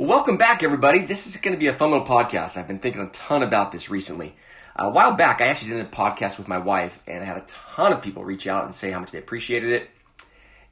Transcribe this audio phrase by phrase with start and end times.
[0.00, 1.00] Welcome back, everybody.
[1.00, 2.56] This is going to be a fun little podcast.
[2.56, 4.34] I've been thinking a ton about this recently.
[4.74, 7.36] Uh, a while back, I actually did a podcast with my wife, and I had
[7.36, 9.90] a ton of people reach out and say how much they appreciated it,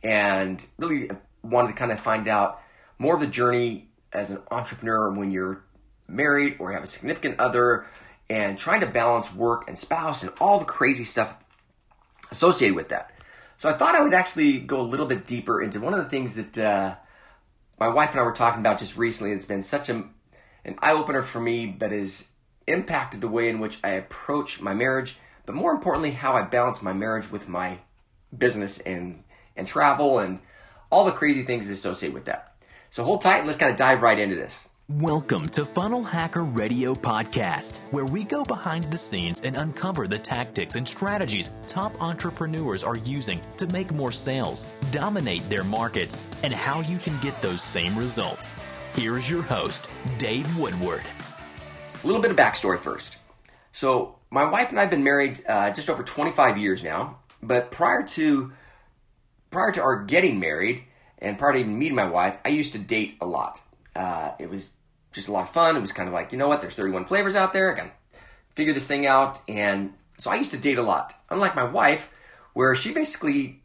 [0.02, 1.10] and really
[1.42, 2.62] wanted to kind of find out
[2.98, 5.62] more of the journey as an entrepreneur when you're
[6.08, 7.84] married or have a significant other,
[8.30, 11.36] and trying to balance work and spouse and all the crazy stuff
[12.30, 13.10] associated with that.
[13.58, 16.08] So I thought I would actually go a little bit deeper into one of the
[16.08, 16.56] things that.
[16.56, 16.94] Uh,
[17.78, 19.32] my wife and I were talking about just recently.
[19.32, 20.04] It's been such a,
[20.64, 22.28] an eye opener for me that has
[22.66, 26.82] impacted the way in which I approach my marriage, but more importantly, how I balance
[26.82, 27.78] my marriage with my
[28.36, 29.24] business and
[29.56, 30.38] and travel and
[30.90, 32.54] all the crazy things associated with that.
[32.90, 34.68] So hold tight and let's kind of dive right into this.
[34.96, 40.18] Welcome to Funnel Hacker Radio Podcast, where we go behind the scenes and uncover the
[40.18, 46.54] tactics and strategies top entrepreneurs are using to make more sales, dominate their markets, and
[46.54, 48.54] how you can get those same results.
[48.94, 51.02] Here's your host, Dave Woodward.
[52.02, 53.18] A little bit of backstory first.
[53.72, 57.70] So, my wife and I have been married uh, just over 25 years now, but
[57.70, 58.52] prior to
[59.50, 60.84] prior to our getting married
[61.18, 63.60] and prior to even meeting my wife, I used to date a lot.
[63.94, 64.70] Uh, it was
[65.18, 65.76] just a lot of fun.
[65.76, 67.72] It was kind of like, you know what, there's 31 flavors out there.
[67.72, 67.90] I gotta
[68.54, 69.40] figure this thing out.
[69.48, 71.14] And so I used to date a lot.
[71.30, 72.10] Unlike my wife,
[72.54, 73.62] where she basically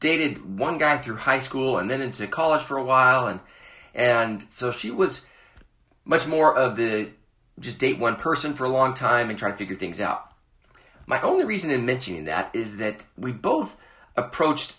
[0.00, 3.26] dated one guy through high school and then into college for a while.
[3.26, 3.40] And,
[3.94, 5.26] and so she was
[6.04, 7.10] much more of the
[7.58, 10.32] just date one person for a long time and try to figure things out.
[11.06, 13.76] My only reason in mentioning that is that we both
[14.16, 14.76] approached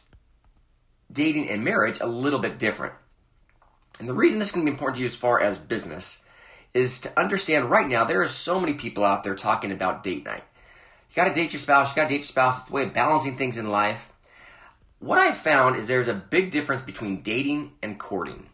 [1.12, 2.94] dating and marriage a little bit different.
[4.00, 6.24] And the reason this is going to be important to you as far as business
[6.74, 10.26] is to understand right now there are so many people out there talking about date
[10.26, 10.44] night.
[11.10, 12.60] You got to date your spouse, you got to date your spouse.
[12.60, 14.12] It's the way of balancing things in life.
[15.00, 18.50] What I've found is there's a big difference between dating and courting.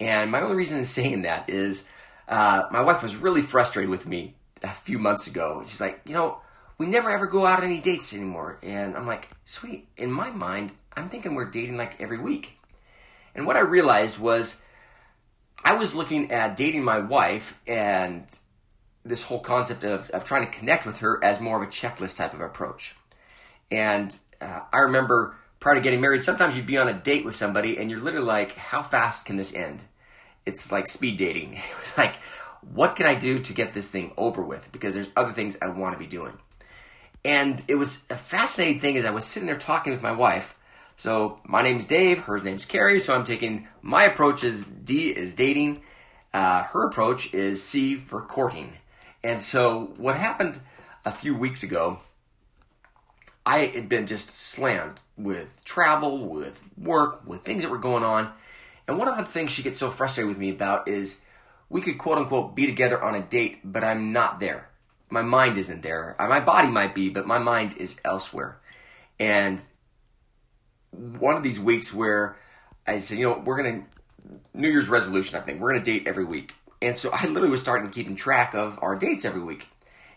[0.00, 1.84] And my only reason in saying that is
[2.28, 5.62] uh, my wife was really frustrated with me a few months ago.
[5.66, 6.40] She's like, you know,
[6.78, 8.58] we never ever go out on any dates anymore.
[8.62, 12.58] And I'm like, sweet, in my mind, I'm thinking we're dating like every week.
[13.34, 14.60] And what I realized was
[15.64, 18.26] I was looking at dating my wife and
[19.04, 22.16] this whole concept of, of trying to connect with her as more of a checklist
[22.16, 22.94] type of approach.
[23.70, 27.34] And uh, I remember prior to getting married, sometimes you'd be on a date with
[27.34, 29.82] somebody and you're literally like, how fast can this end?
[30.44, 31.54] It's like speed dating.
[31.70, 32.16] It was like,
[32.72, 34.70] what can I do to get this thing over with?
[34.72, 36.34] Because there's other things I want to be doing.
[37.24, 40.56] And it was a fascinating thing as I was sitting there talking with my wife
[40.96, 45.34] so my name's Dave, her name's Carrie, so I'm taking my approach is D is
[45.34, 45.82] dating,
[46.32, 48.74] uh, her approach is C for courting.
[49.22, 50.60] And so what happened
[51.04, 52.00] a few weeks ago,
[53.46, 58.32] I had been just slammed with travel, with work, with things that were going on.
[58.86, 61.20] And one of the things she gets so frustrated with me about is
[61.68, 64.68] we could quote unquote be together on a date, but I'm not there.
[65.10, 66.16] My mind isn't there.
[66.18, 68.58] My body might be, but my mind is elsewhere.
[69.18, 69.64] And
[71.18, 72.36] one of these weeks where
[72.86, 75.90] I said, you know, we're going to, New Year's resolution, I think, we're going to
[75.90, 76.54] date every week.
[76.80, 79.66] And so I literally was starting keeping track of our dates every week.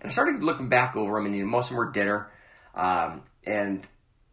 [0.01, 2.29] And I started looking back over them, and you know, most of them were dinner.
[2.75, 3.87] Um, and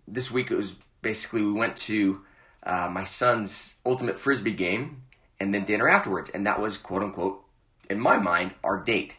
[0.07, 2.23] this week it was basically we went to
[2.63, 5.03] uh, my son's ultimate frisbee game
[5.41, 6.31] and then dinner afterwards.
[6.31, 7.43] And that was, quote unquote,
[7.89, 9.17] in my mind, our date.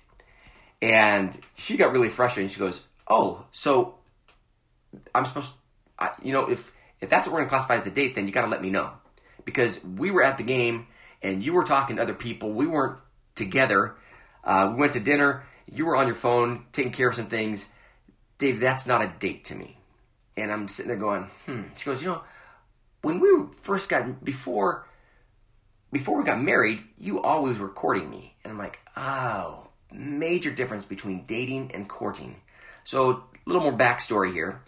[0.81, 2.52] And she got really frustrated.
[2.52, 3.96] She goes, Oh, so
[5.14, 5.52] I'm supposed
[6.00, 8.28] to, you know, if if that's what we're going to classify as the date, then
[8.28, 8.91] you got to let me know.
[9.44, 10.88] Because we were at the game
[11.22, 12.51] and you were talking to other people.
[12.51, 12.97] We weren't
[13.35, 13.95] together.
[14.44, 15.44] Uh, we went to dinner.
[15.72, 17.67] You were on your phone taking care of some things.
[18.38, 19.78] Dave, that's not a date to me.
[20.38, 21.63] And I'm sitting there going, hmm.
[21.75, 22.23] She goes, you know,
[23.01, 24.88] when we first got, before,
[25.91, 28.35] before we got married, you always were courting me.
[28.44, 32.38] And I'm like, oh, major difference between dating and courting.
[32.84, 34.61] So, a little more backstory here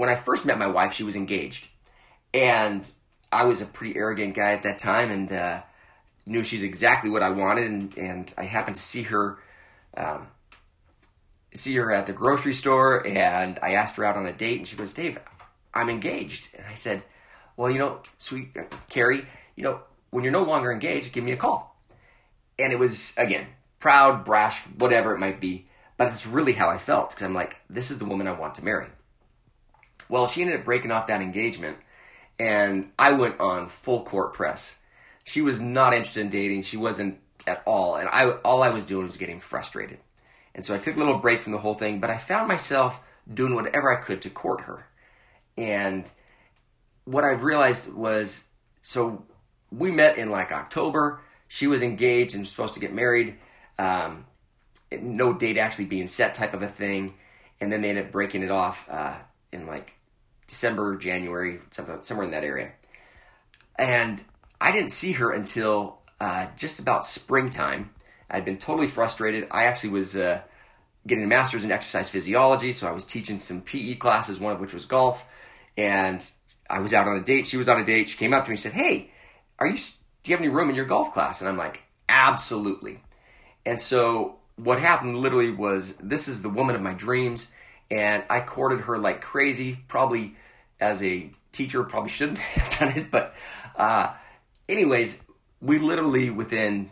[0.00, 1.68] when I first met my wife, she was engaged,
[2.32, 2.90] and
[3.30, 5.60] I was a pretty arrogant guy at that time, and uh,
[6.24, 9.38] knew she's exactly what I wanted, and, and I happened to see her.
[9.94, 10.28] Um,
[11.52, 14.68] see her at the grocery store and I asked her out on a date and
[14.68, 15.18] she goes, Dave,
[15.74, 16.54] I'm engaged.
[16.56, 17.02] And I said,
[17.56, 19.26] well, you know, sweet uh, Carrie,
[19.56, 19.80] you know,
[20.10, 21.76] when you're no longer engaged, give me a call.
[22.56, 23.48] And it was, again,
[23.80, 25.66] proud, brash, whatever it might be.
[25.96, 28.54] But it's really how I felt because I'm like, this is the woman I want
[28.54, 28.86] to marry.
[30.08, 31.78] Well, she ended up breaking off that engagement,
[32.38, 34.76] and I went on full court press.
[35.24, 36.62] She was not interested in dating.
[36.62, 39.98] She wasn't at all, and I all I was doing was getting frustrated.
[40.54, 43.00] And so I took a little break from the whole thing, but I found myself
[43.32, 44.86] doing whatever I could to court her.
[45.56, 46.10] And
[47.04, 48.44] what I've realized was
[48.82, 49.24] so
[49.70, 51.20] we met in like October.
[51.48, 53.36] she was engaged and supposed to get married.
[53.78, 54.26] Um,
[54.92, 57.14] no date actually being set, type of a thing,
[57.60, 59.16] and then they ended up breaking it off uh,
[59.52, 59.94] in like
[60.46, 62.72] December, January, somewhere in that area.
[63.78, 64.22] And
[64.60, 67.90] I didn't see her until uh, just about springtime.
[68.30, 69.48] I'd been totally frustrated.
[69.50, 70.42] I actually was uh,
[71.06, 74.60] getting a master's in exercise physiology, so I was teaching some PE classes, one of
[74.60, 75.26] which was golf.
[75.76, 76.28] And
[76.68, 77.46] I was out on a date.
[77.46, 78.08] She was on a date.
[78.08, 79.10] She came up to me and said, "Hey,
[79.58, 79.76] are you?
[79.76, 83.02] Do you have any room in your golf class?" And I'm like, "Absolutely."
[83.64, 87.50] And so what happened literally was this is the woman of my dreams,
[87.90, 89.78] and I courted her like crazy.
[89.88, 90.36] Probably
[90.78, 93.34] as a teacher, probably shouldn't have done it, but
[93.76, 94.12] uh,
[94.68, 95.22] anyways,
[95.60, 96.90] we literally within,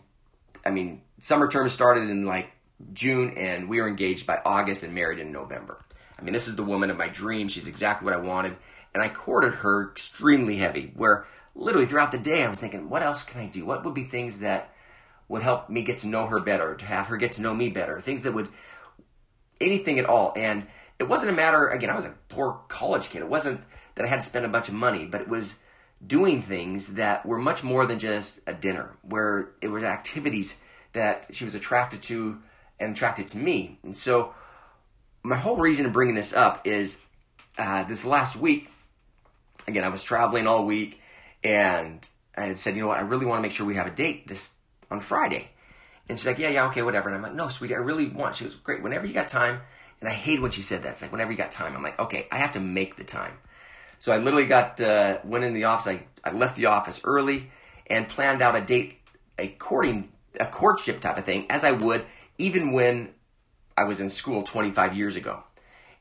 [0.64, 2.50] I mean, summer term started in like
[2.92, 5.78] June, and we were engaged by August and married in November.
[6.18, 7.52] I mean, this is the woman of my dreams.
[7.52, 8.56] She's exactly what I wanted,
[8.92, 10.92] and I courted her extremely heavy.
[10.94, 13.64] Where literally throughout the day, I was thinking, what else can I do?
[13.64, 14.72] What would be things that
[15.28, 17.68] would help me get to know her better, to have her get to know me
[17.68, 18.48] better, things that would
[19.60, 20.32] anything at all.
[20.36, 20.66] And
[20.98, 21.68] it wasn't a matter.
[21.68, 23.20] Again, I was a poor college kid.
[23.22, 23.60] It wasn't
[23.94, 25.58] that I had to spend a bunch of money, but it was
[26.04, 30.58] doing things that were much more than just a dinner, where it was activities
[30.92, 32.38] that she was attracted to
[32.78, 33.78] and attracted to me.
[33.82, 34.34] And so,
[35.22, 37.02] my whole reason of bringing this up is
[37.58, 38.70] uh, this last week,
[39.66, 41.00] again, I was traveling all week
[41.42, 43.86] and I had said, you know what, I really want to make sure we have
[43.86, 44.50] a date this
[44.90, 45.50] on Friday.
[46.08, 47.08] And she's like, yeah, yeah, okay, whatever.
[47.08, 48.36] And I'm like, no, sweetie, I really want.
[48.36, 48.82] She was great.
[48.82, 49.60] Whenever you got time.
[50.00, 50.90] And I hate when she said that.
[50.90, 51.74] It's like, whenever you got time.
[51.74, 53.32] I'm like, okay, I have to make the time.
[53.98, 55.88] So I literally got uh, went in the office.
[55.88, 57.50] I, I left the office early
[57.88, 58.98] and planned out a date,
[59.38, 62.04] a courting, a courtship type of thing, as I would
[62.38, 63.10] even when
[63.76, 65.42] I was in school 25 years ago.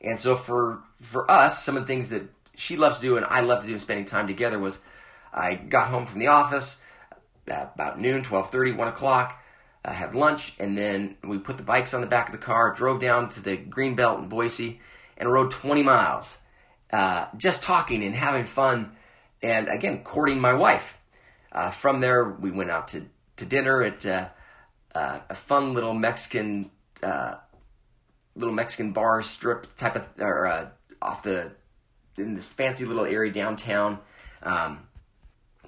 [0.00, 2.22] And so for for us, some of the things that
[2.54, 4.78] she loves to do and I love to do in spending time together was
[5.32, 6.80] I got home from the office
[7.46, 9.42] about noon, 12:30, 1 o'clock.
[9.88, 12.74] I had lunch, and then we put the bikes on the back of the car,
[12.74, 14.80] drove down to the green belt in Boise,
[15.16, 16.38] and rode 20 miles
[16.92, 18.92] uh, just talking and having fun,
[19.42, 20.98] and again, courting my wife.
[21.52, 23.06] Uh, from there, we went out to,
[23.36, 24.28] to dinner at uh,
[24.94, 26.70] uh a fun little Mexican
[27.02, 27.36] uh,
[28.34, 30.68] little Mexican bar strip type of or uh,
[31.00, 31.52] off the
[32.16, 33.98] in this fancy little area downtown.
[34.42, 34.87] Um,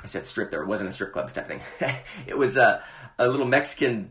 [0.03, 0.63] I said strip there.
[0.63, 1.61] It wasn't a strip club type thing.
[2.27, 2.83] it was a,
[3.19, 4.11] a little Mexican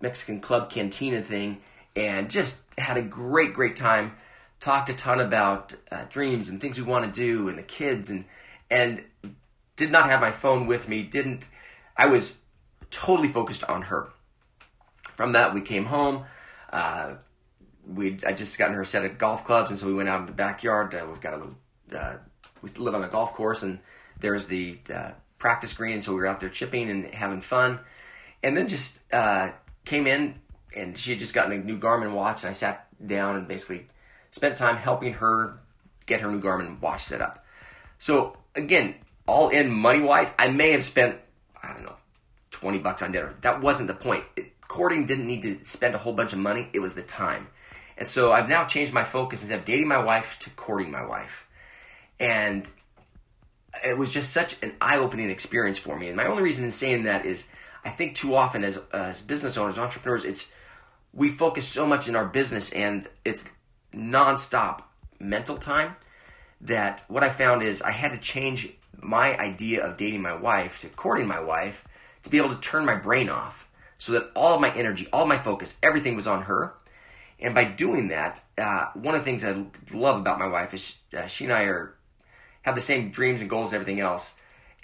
[0.00, 1.62] Mexican club cantina thing,
[1.94, 4.16] and just had a great great time
[4.60, 8.10] talked a ton about uh, dreams and things we want to do and the kids
[8.10, 8.24] and
[8.70, 9.02] and
[9.76, 11.02] did not have my phone with me.
[11.02, 11.46] Didn't
[11.96, 12.38] I was
[12.90, 14.10] totally focused on her.
[15.02, 16.24] From that, we came home.
[16.72, 17.16] Uh,
[17.86, 20.20] we I just gotten her a set of golf clubs, and so we went out
[20.20, 20.94] in the backyard.
[20.94, 21.56] Uh, we've got a little.
[21.94, 22.16] Uh,
[22.62, 23.78] we live on a golf course, and
[24.24, 27.78] there's the uh, practice green, so we were out there chipping and having fun.
[28.42, 29.50] And then just uh,
[29.84, 30.40] came in,
[30.74, 33.88] and she had just gotten a new Garmin watch, and I sat down and basically
[34.30, 35.60] spent time helping her
[36.06, 37.44] get her new Garmin watch set up.
[37.98, 38.94] So again,
[39.28, 41.18] all in money wise, I may have spent
[41.62, 41.96] I don't know
[42.50, 43.34] twenty bucks on dinner.
[43.42, 44.24] That wasn't the point.
[44.36, 46.70] It, courting didn't need to spend a whole bunch of money.
[46.72, 47.48] It was the time.
[47.98, 51.04] And so I've now changed my focus instead of dating my wife to courting my
[51.04, 51.46] wife.
[52.18, 52.66] And
[53.84, 56.08] it was just such an eye-opening experience for me.
[56.08, 57.46] And my only reason in saying that is
[57.84, 60.50] I think too often as as business owners, entrepreneurs, it's
[61.12, 63.52] we focus so much in our business and it's
[63.94, 64.82] nonstop
[65.20, 65.96] mental time
[66.60, 70.80] that what I found is I had to change my idea of dating my wife
[70.80, 71.86] to courting my wife
[72.22, 75.26] to be able to turn my brain off so that all of my energy, all
[75.26, 76.74] my focus, everything was on her.
[77.38, 80.98] And by doing that, uh, one of the things I love about my wife is
[81.16, 81.94] uh, she and I are
[82.64, 84.34] have the same dreams and goals and everything else.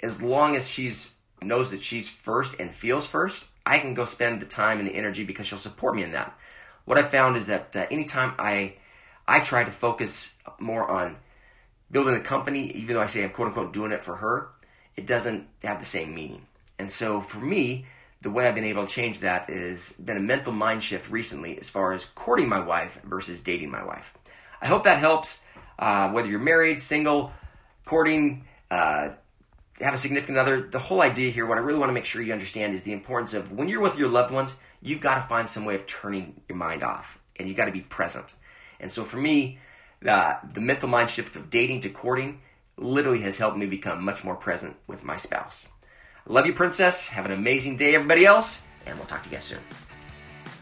[0.01, 4.41] As long as she's knows that she's first and feels first, I can go spend
[4.41, 6.37] the time and the energy because she'll support me in that.
[6.85, 8.75] What I found is that uh, anytime I
[9.27, 11.17] I try to focus more on
[11.89, 14.49] building a company, even though I say I'm quote unquote doing it for her,
[14.95, 16.47] it doesn't have the same meaning.
[16.77, 17.85] And so for me,
[18.21, 21.57] the way I've been able to change that is been a mental mind shift recently
[21.57, 24.13] as far as courting my wife versus dating my wife.
[24.61, 25.41] I hope that helps.
[25.79, 27.31] Uh, whether you're married, single,
[27.85, 29.09] courting, uh,
[29.79, 32.21] have a significant other, the whole idea here, what I really want to make sure
[32.21, 35.21] you understand is the importance of when you're with your loved ones, you've got to
[35.21, 38.35] find some way of turning your mind off and you've got to be present.
[38.79, 39.59] And so for me,
[40.05, 42.41] uh, the mental mind shift of dating to courting
[42.77, 45.67] literally has helped me become much more present with my spouse.
[46.27, 47.09] Love you, princess.
[47.09, 49.59] Have an amazing day, everybody else, and we'll talk to you guys soon.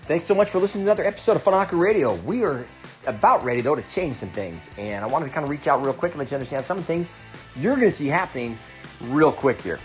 [0.03, 2.15] Thanks so much for listening to another episode of Hacker Radio.
[2.15, 2.65] We are
[3.09, 4.69] about ready, though, to change some things.
[4.77, 6.81] And I wanted to kind of reach out real quick and let you understand some
[6.83, 7.11] things
[7.55, 8.57] you're going to see happening
[9.01, 9.79] real quick here.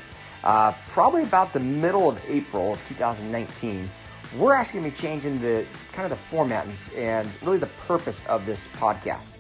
[0.45, 3.88] uh, probably about the middle of April of 2019,
[4.37, 8.23] we're actually going to be changing the kind of the format and, really the purpose
[8.28, 9.38] of this podcast.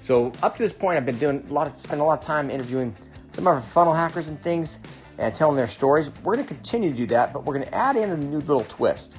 [0.00, 2.24] So up to this point, I've been doing a lot of spending a lot of
[2.24, 2.94] time interviewing
[3.32, 4.78] some of our funnel hackers and things
[5.18, 6.10] and telling their stories.
[6.22, 8.38] We're going to continue to do that, but we're going to add in a new
[8.38, 9.16] little twist.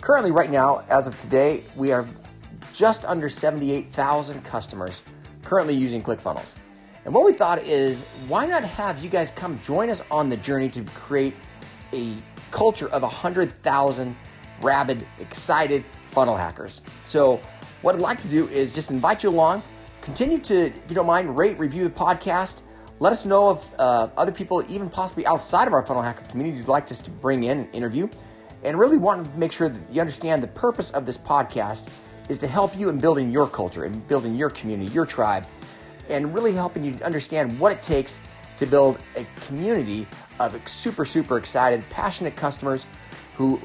[0.00, 2.06] Currently, right now, as of today, we are
[2.72, 5.02] just under 78,000 customers
[5.42, 6.54] currently using ClickFunnels.
[7.04, 10.36] And what we thought is, why not have you guys come join us on the
[10.36, 11.34] journey to create
[11.92, 12.14] a
[12.50, 14.16] culture of 100,000
[14.60, 16.80] rabid, excited funnel hackers?
[17.02, 17.40] So,
[17.82, 19.64] what I'd like to do is just invite you along.
[20.00, 22.62] Continue to, if you don't mind, rate, review the podcast.
[23.00, 26.58] Let us know if uh, other people, even possibly outside of our funnel hacker community,
[26.58, 28.08] would like us to bring in and interview.
[28.62, 31.90] And really want to make sure that you understand the purpose of this podcast
[32.28, 35.46] is to help you in building your culture and building your community, your tribe,
[36.08, 38.18] and really helping you understand what it takes
[38.58, 40.06] to build a community
[40.38, 42.86] of super, super excited, passionate customers
[43.36, 43.60] who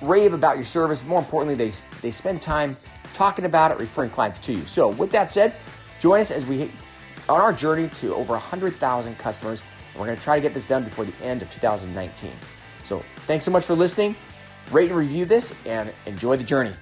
[0.00, 1.02] rave about your service.
[1.04, 2.76] More importantly, they, they spend time
[3.14, 4.64] talking about it, referring clients to you.
[4.66, 5.54] So, with that said,
[6.00, 6.70] join us as we
[7.28, 9.62] on our journey to over 100,000 customers.
[9.92, 12.30] And we're going to try to get this done before the end of 2019.
[12.82, 14.16] So, thanks so much for listening.
[14.70, 16.72] Rate and review this and enjoy the journey.